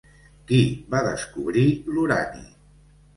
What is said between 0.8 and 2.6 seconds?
va descobrir l'urani?